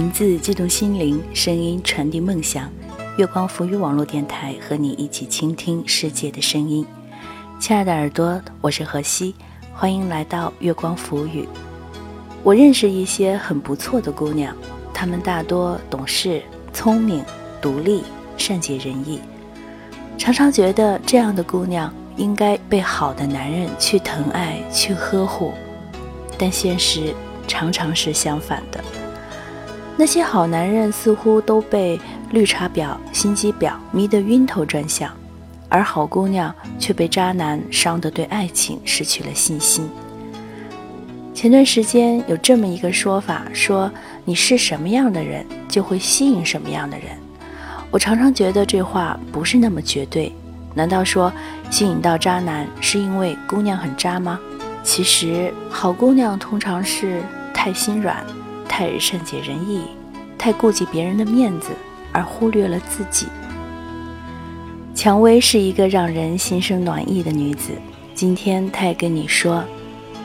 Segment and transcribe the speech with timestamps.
[0.00, 2.70] 文字激动心灵，声音传递梦想。
[3.18, 6.86] 月光浮语网络电台和你一起倾听世界的声音。
[7.60, 9.34] 亲爱的耳朵，我是何西，
[9.74, 11.46] 欢迎来到月光浮语。
[12.42, 14.56] 我认识一些很不错的姑娘，
[14.94, 16.42] 她们大多懂事、
[16.72, 17.22] 聪明、
[17.60, 18.02] 独立、
[18.38, 19.20] 善解人意，
[20.16, 25.52] 常常觉得这样的姑娘应该被好的男人去疼爱、去呵护。
[26.38, 27.14] 但现实
[27.46, 28.82] 常常是相反的，
[30.00, 32.00] 那些好男人似乎都被
[32.30, 35.12] 绿茶婊、心机婊迷得晕头转向，
[35.68, 39.86] 而好姑娘却被渣男伤得对爱情失去了信心。
[41.34, 43.92] 前段时间有这么一个说法，说
[44.24, 47.08] 你是什么样的人，就会吸引什么样的人。
[47.90, 50.32] 我常常觉得这话不是那么绝对。
[50.74, 51.30] 难道说
[51.68, 54.40] 吸引到渣男是因为姑娘很渣吗？
[54.82, 57.20] 其实，好姑娘通常是
[57.52, 58.24] 太心软、
[58.70, 59.82] 太善解人意、
[60.38, 61.70] 太顾及别人的面子，
[62.12, 63.26] 而忽略了自己。
[64.94, 67.72] 蔷薇是一个让人心生暖意的女子。
[68.14, 69.64] 今天，她也跟你说：“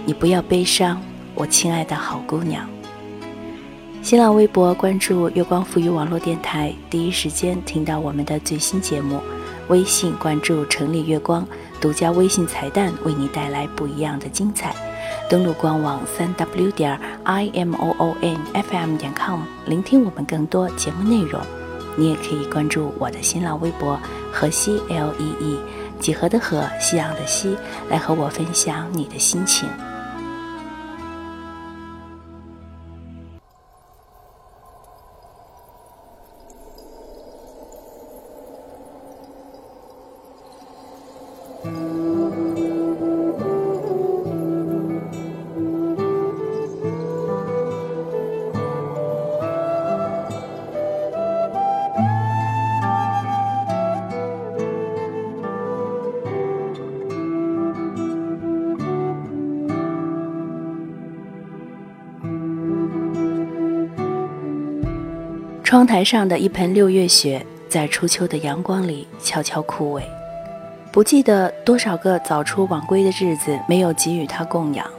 [0.06, 1.02] 你不要悲伤，
[1.34, 2.70] 我亲爱的好姑娘。”
[4.04, 9.20] 新浪微博关注“月光赋予网络电台”，第一时间听到我们的最新节目。
[9.70, 11.46] 微信关注“城里月光”。
[11.82, 14.74] 独家微信彩蛋为你带来不一样的精彩。
[15.28, 21.42] 登录官网三 w 点 i m o o n f m 点 com，聆听我们更多节目内容。
[21.98, 24.00] 你也可以关注我的新浪微博
[24.32, 25.60] 河西 l e e
[26.00, 27.58] 几何的河，夕阳的西，
[27.90, 29.68] 来和我分享你的心情。
[65.76, 70.02] 窗台上的一盆六月雪，在初秋的阳光里悄悄枯萎。
[70.90, 74.90] 不记得多少个早出晚归的日子没有给予它供养。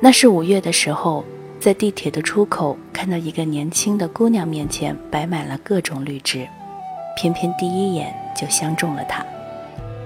[0.00, 1.24] 那是五月的时候，
[1.58, 6.46] 在地铁的出口看到一个年轻的姑娘面前摆满了各种绿植，
[7.16, 9.24] 偏偏第一眼就相中了她。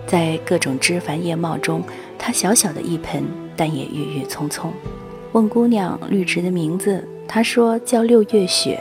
[0.07, 1.83] 在各种枝繁叶茂中，
[2.17, 3.25] 她小小的一盆，
[3.57, 4.73] 但也郁郁葱葱。
[5.33, 8.81] 问姑娘绿植的名字，她说叫六月雪。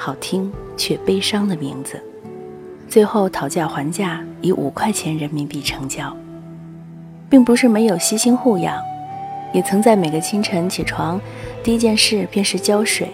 [0.00, 2.00] 好听却悲伤的名字，
[2.88, 6.16] 最后讨价还价，以五块钱人民币成交，
[7.28, 8.80] 并不是没有悉心护养，
[9.52, 11.20] 也曾在每个清晨起床，
[11.64, 13.08] 第一件事便是浇水。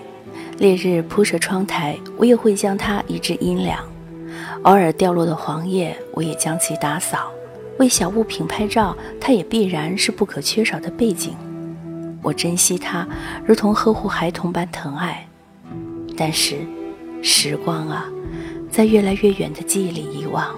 [0.59, 3.83] 烈日铺设窗台，我也会将它移至阴凉。
[4.63, 7.31] 偶尔掉落的黄叶，我也将其打扫。
[7.79, 11.35] 为小物品拍照，它也必然是不可缺少的背景。
[12.23, 13.09] 我珍惜它，
[13.45, 15.27] 如同呵护孩童般疼爱。
[16.17, 16.59] 但是，
[17.27, 18.05] 时光啊，
[18.71, 20.55] 在越来越远的记忆里遗忘。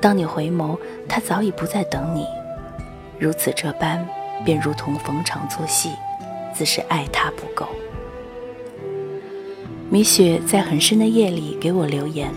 [0.00, 0.76] 当你回眸，
[1.08, 2.26] 他早已不再等你。
[3.16, 4.04] 如此这般，
[4.44, 5.90] 便如同逢场作戏，
[6.52, 7.68] 自是爱他不够。
[9.88, 12.28] 米雪在很深的夜里给我留言，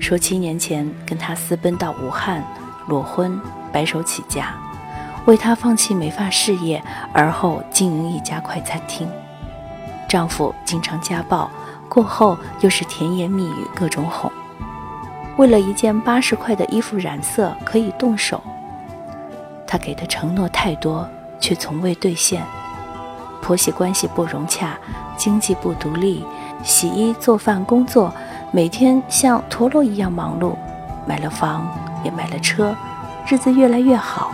[0.00, 2.44] 说七年前跟他私奔到武汉，
[2.88, 3.40] 裸婚，
[3.72, 4.52] 白手起家，
[5.26, 9.08] 为他放弃美发事业，而后经营一家快餐厅。
[10.08, 11.48] 丈夫经常家暴，
[11.88, 14.30] 过后又是甜言蜜语各种哄。
[15.36, 18.40] 为了一件八十块的衣服染色可以动手，
[19.66, 21.08] 他给的承诺太多，
[21.40, 22.44] 却从未兑现。
[23.42, 24.78] 婆媳关系不融洽，
[25.16, 26.24] 经济不独立，
[26.62, 28.12] 洗衣做饭工作，
[28.52, 30.54] 每天像陀螺一样忙碌。
[31.06, 31.66] 买了房，
[32.04, 32.74] 也买了车，
[33.26, 34.32] 日子越来越好，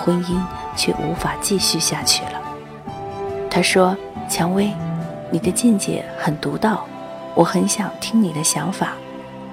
[0.00, 0.36] 婚姻
[0.74, 2.32] 却无法继续下去了。
[3.48, 3.96] 他说
[4.28, 4.72] ：“蔷薇。”
[5.30, 6.86] 你的见解很独到，
[7.34, 8.94] 我很想听你的想法，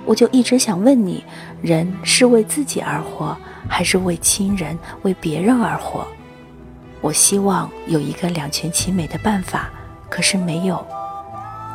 [0.05, 1.23] 我就一直想问你：
[1.61, 3.35] 人是为自己而活，
[3.67, 6.07] 还是为亲人、为别人而活？
[7.01, 9.69] 我希望有一个两全其美的办法，
[10.09, 10.85] 可是没有。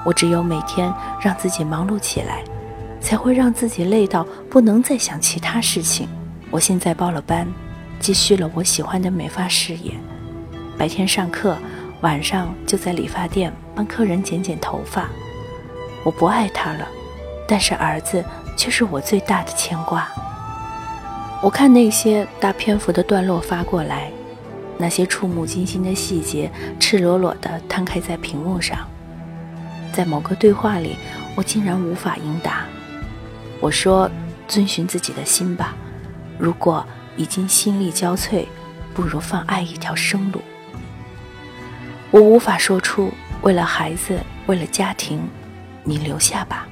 [0.04, 2.42] 我只有每天让自己忙碌起来，
[3.00, 6.08] 才会让自己累到不能再想其他事情。
[6.50, 7.46] 我现在报了班，
[8.00, 9.92] 继续了我喜欢的美发事业，
[10.78, 11.54] 白天上课。
[12.00, 15.08] 晚上就在理发店帮客人剪剪头发。
[16.04, 16.86] 我不爱他了，
[17.48, 18.22] 但是儿子
[18.54, 20.06] 却是我最大的牵挂。
[21.40, 24.12] 我看那些大篇幅的段落发过来，
[24.76, 28.86] 那些触目惊心的细节赤裸裸地摊开在屏幕上，
[29.94, 30.96] 在在某个对话里，
[31.34, 32.64] 我竟然无法应答。
[33.60, 34.10] 我说
[34.48, 35.74] ：“遵循自己的心吧，
[36.38, 36.86] 如果
[37.18, 38.46] 已经心力交瘁，
[38.94, 40.40] 不如放爱一条生路。”
[42.10, 43.10] 我无法说出
[43.42, 45.20] 为了孩子，为了家庭，
[45.84, 46.66] 你留下吧。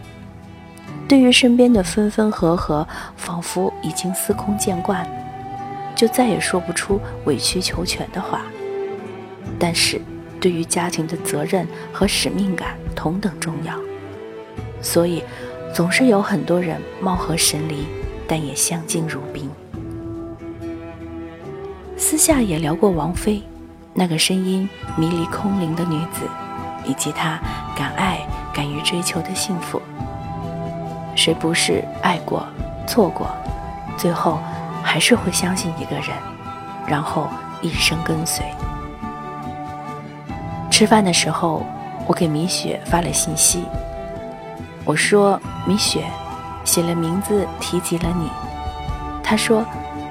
[1.07, 2.87] 对于身边的分分合合，
[3.17, 5.09] 仿佛已经司空见惯，
[5.95, 8.43] 就再也说不出委曲求全的话。
[9.59, 10.01] 但是，
[10.41, 13.75] 对于家庭的责任和使命感同等重要，
[14.83, 15.23] 所以
[15.73, 17.87] 总是有很多人貌合神离，
[18.27, 19.49] 但也相敬如宾。
[21.97, 23.43] 私下也聊过王菲，
[23.99, 26.21] 那个声音迷离空灵的女子，
[26.85, 27.37] 以及她
[27.77, 28.21] 敢爱
[28.55, 29.83] 敢于追求的幸福。
[31.17, 32.47] 谁不是爱过、
[32.87, 33.27] 错过，
[33.97, 34.39] 最后
[34.85, 36.11] 还是会相信一个人，
[36.87, 37.29] 然后
[37.61, 38.47] 一生跟随？
[40.71, 41.67] 吃饭的时候，
[42.07, 43.65] 我给米雪发了信息，
[44.85, 46.05] 我说：“米雪，
[46.65, 48.31] 写了名字，提及了你。”
[49.25, 49.65] 她说：“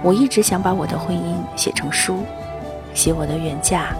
[0.04, 2.26] 我一直想把我的婚姻写成书，
[2.98, 3.94] 写我的远嫁，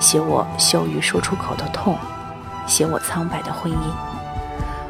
[0.00, 1.96] 写我羞于说出口的痛，
[2.66, 3.76] 写我苍白的婚姻。”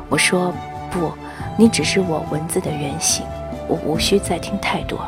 [0.08, 0.50] 我说
[0.90, 1.12] ：“不。”
[1.58, 3.22] 你只是我文字的原型，
[3.68, 4.98] 我无需再听太多。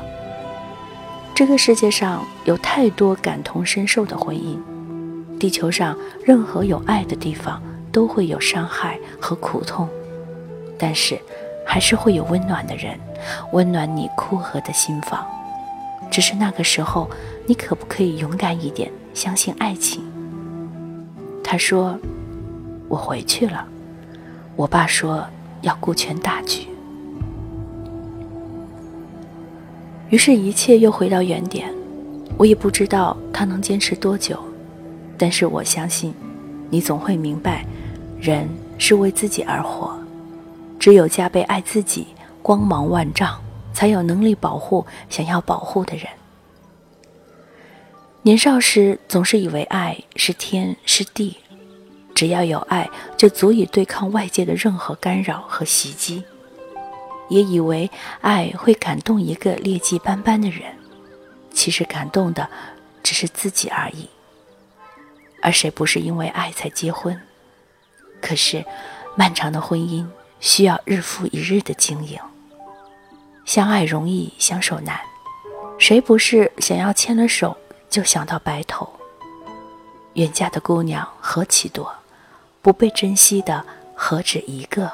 [1.34, 4.58] 这个世界上有太多感同身受的婚姻，
[5.38, 9.88] 地球上任何有爱的地方都会有伤害和苦痛，
[10.78, 11.19] 但是
[11.64, 13.00] 还是会有温暖的人，
[13.52, 15.26] 温暖你枯涸的心房。
[16.12, 17.11] 只是那个时候，
[17.47, 20.00] 你可不可以勇敢一点，相信爱情？
[21.43, 21.99] 他说
[22.88, 23.67] ：“我回去了。”
[24.55, 25.26] 我爸说。
[25.62, 26.67] 要顾全大局，
[30.11, 31.73] 于是，一切又回到原点。
[32.37, 34.37] 我也不知道他能坚持多久，
[35.17, 36.12] 但是我相信，
[36.69, 37.65] 你总会明白，
[38.20, 39.97] 人是为自己而活。
[40.81, 42.08] 只有加倍爱自己，
[42.43, 43.41] 光芒万丈，
[43.72, 46.06] 才有能力保护想要保护的人。
[48.22, 51.38] 年少时总是以为爱是天是地。
[52.14, 56.22] 只要有爱，就足以对抗外界的任何干扰和袭击。
[57.28, 57.90] 也以为
[58.20, 60.62] 爱会感动一个劣迹斑斑的人，
[61.50, 62.48] 其实感动的
[63.02, 64.08] 只是自己而已。
[65.40, 67.19] 而谁不是因为爱才结婚？
[68.20, 68.64] 可是，
[69.16, 70.06] 漫长的婚姻
[70.38, 72.20] 需要日复一日的经营。
[73.44, 74.99] 相爱容易，相守难。
[75.79, 77.56] 谁不是想要牵了手
[77.91, 78.89] 就想到白头？
[80.15, 81.93] 远嫁的姑娘何其多。
[82.61, 83.65] 不被珍惜的
[83.97, 84.89] 何止一个？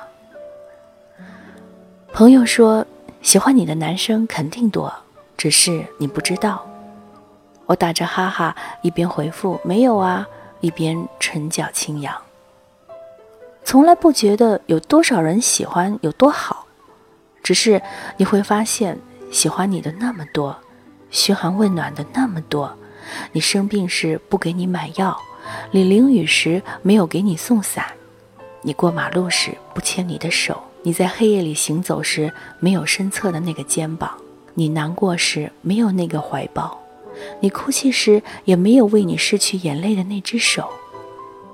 [2.15, 2.87] 朋友说
[3.21, 4.91] 喜欢你的男生肯定多，
[5.37, 6.67] 只是你不知道。
[7.67, 10.27] 我打着哈哈，一边回复没有啊，
[10.61, 12.17] 一边唇角轻扬。
[13.63, 16.65] 从来不觉得有多少人喜欢有多好，
[17.49, 17.81] 只是
[18.19, 18.99] 你会发现
[19.31, 20.55] 喜欢你的那么多，
[21.11, 22.77] 嘘寒问暖的那么多，
[23.33, 25.19] 你生病时不给你买药。
[25.71, 27.87] 你淋雨时没有给你送伞，
[28.61, 34.11] 你过马路时不牵你的手，你在黑夜里行走时没有身侧的那个肩膀，
[34.53, 36.79] 你难过时没有那个怀抱，
[37.41, 40.69] 你哭泣时也没有为你拭去眼泪的那只手，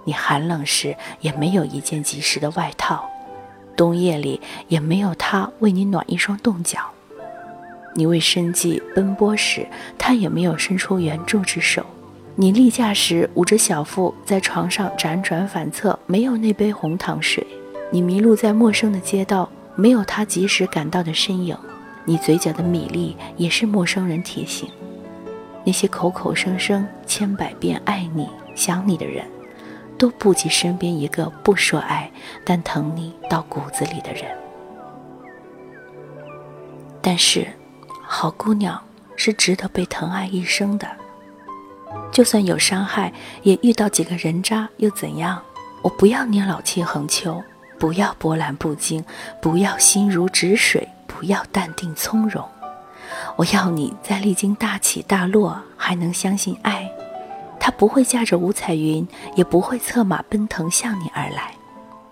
[0.03, 3.09] 你寒冷时也没有一件及时的外套，
[3.77, 6.79] 冬夜里也没有他为你暖一双冻脚，
[7.95, 9.67] 你为生计奔波时，
[9.99, 11.85] 他也没有伸出援助之手。
[12.37, 17.45] 你例假时捂着小腹在床上辗转反侧，没有那杯红糖水；
[17.93, 21.57] 你迷路在陌生的街道，没有他及时赶到的身影；
[22.05, 24.69] 你嘴角的米粒也是陌生人提醒。
[25.65, 29.25] 那些口口声声千百遍爱你、想你的人，
[29.99, 32.11] 都不及身边一个不说爱
[32.45, 34.25] 但疼你到骨子里的人。
[37.01, 37.47] 但是，
[38.03, 38.83] 好姑娘
[39.17, 40.89] 是值得被疼爱一生的。
[42.11, 45.41] 就算有伤害，也遇到几个人渣又怎样？
[45.83, 47.43] 我不要你老气横秋，
[47.79, 49.05] 不要波澜不惊，
[49.43, 52.43] 不要心如止水，不要淡定从容。
[53.37, 56.91] 我要你在历经大起大落还能相信爱，
[57.65, 61.51] 他不会驾着五彩云，也不会策马奔腾向你而来，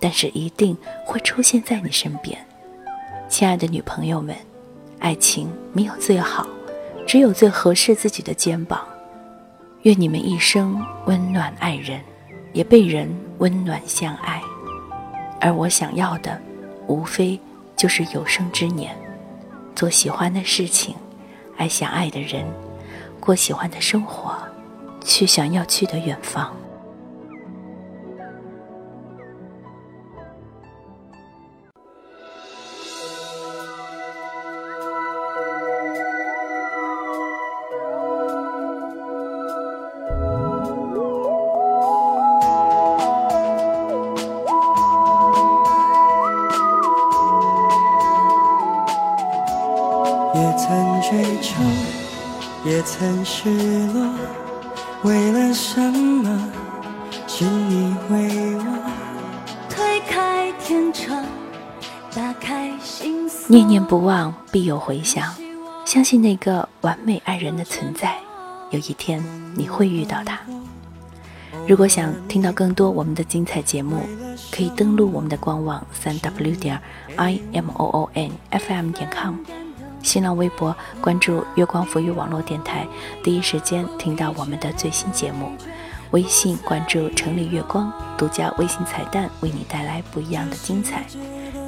[0.00, 2.38] 但是一定会出现在你身边。
[3.28, 4.34] 亲爱的女朋友们，
[4.98, 6.46] 爱情没有最好，
[7.06, 8.80] 只有最合适自己的肩膀。
[9.82, 12.00] 愿你们一生温暖爱人，
[12.54, 13.06] 也被人
[13.36, 14.40] 温暖相爱。
[15.38, 16.40] 而我想要的，
[16.86, 17.38] 无非
[17.76, 18.96] 就是有生之年，
[19.76, 20.94] 做喜欢的事情，
[21.58, 22.42] 爱想爱的人，
[23.20, 24.34] 过喜欢的生活，
[25.04, 26.54] 去想要去的远方。
[50.34, 51.62] 也曾追求
[52.64, 53.50] 也曾失
[53.88, 54.41] 落。
[55.04, 56.52] 为了什么？
[57.26, 58.90] 请你为我。
[59.68, 61.24] 推开天窗，
[62.14, 63.46] 打开心锁。
[63.48, 65.34] 念念不忘，必有回响。
[65.84, 68.16] 相信那个完美爱人的存在，
[68.70, 69.20] 有一天
[69.56, 70.38] 你会遇到他。
[71.66, 74.02] 如果想听到更多我们的精彩节目，
[74.52, 76.80] 可以登录我们的官网三 w 点
[77.16, 79.34] i m o o n f m 点 com，
[80.02, 82.86] 新浪微博关注月光浮语网络电台，
[83.22, 85.52] 第一时间听到我们的最新节目。
[86.10, 91.06] 微信关注城里月光，独家微信彩蛋为你带来不一样的精彩。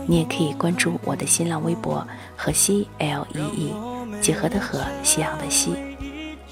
[0.07, 5.75] 你也可以关注我的新浪微博河西 l e e，几何的河，夕阳的西。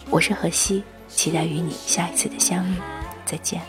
[0.08, 2.76] 我是河西，期待与你下一次的相遇。
[3.26, 3.60] 再见。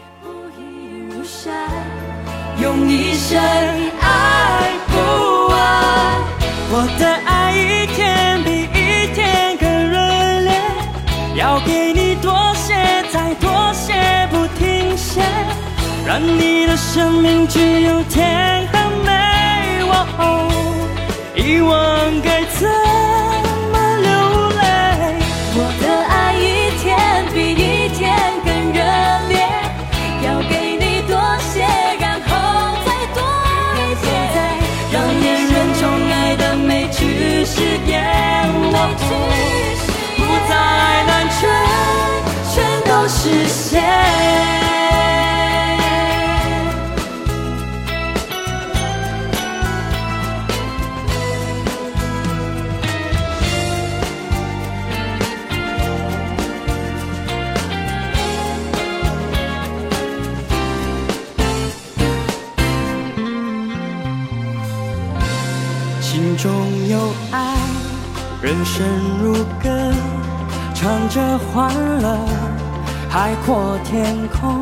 [2.62, 3.38] 用一生
[4.00, 4.96] 爱不
[5.52, 6.22] 完，
[6.72, 7.43] 我的爱
[16.14, 19.10] 当你的生命只有天和美。
[20.20, 20.48] 哦，
[21.34, 21.74] 遗忘
[22.22, 22.70] 该怎
[23.72, 24.12] 么流
[24.60, 24.62] 泪？
[25.58, 26.86] 我的爱一天
[27.34, 28.14] 比一天
[28.46, 28.80] 更热
[29.28, 29.42] 烈，
[30.22, 31.18] 要给你多
[31.50, 31.66] 些，
[32.00, 32.30] 然后
[32.86, 33.20] 再多
[33.74, 34.06] 一些，
[34.94, 37.92] 让恋人宠爱的每句誓言。
[38.72, 38.78] 哦。
[40.16, 40.54] 不再
[41.10, 41.50] 难追，
[42.54, 42.56] 全
[42.86, 44.62] 都实现。
[68.56, 68.86] 人生
[69.24, 69.34] 如
[69.64, 69.92] 歌，
[70.76, 72.20] 唱着欢乐。
[73.10, 74.62] 海阔天空，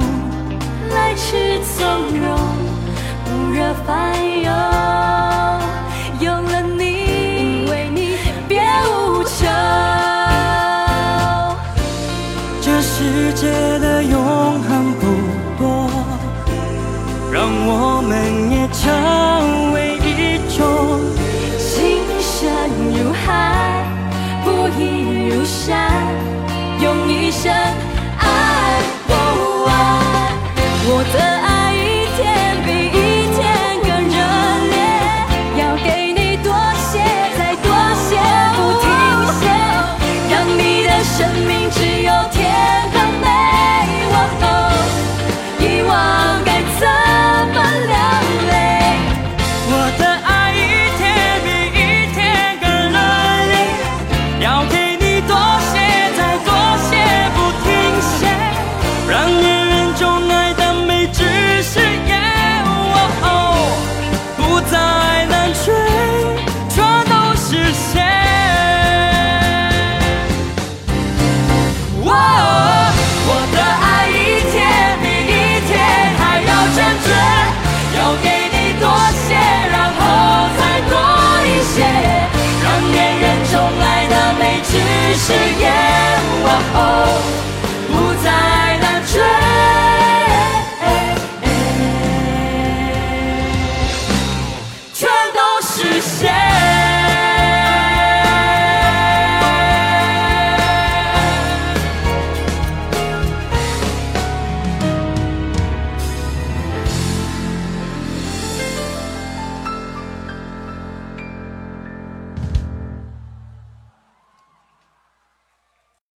[0.93, 1.85] 来去从
[2.17, 2.39] 容，
[3.25, 5.30] 不惹烦忧。